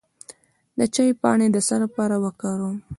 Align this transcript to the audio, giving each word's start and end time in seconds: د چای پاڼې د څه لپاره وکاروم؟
د 0.77 0.79
چای 0.93 1.09
پاڼې 1.21 1.47
د 1.51 1.57
څه 1.67 1.75
لپاره 1.83 2.15
وکاروم؟ 2.25 2.77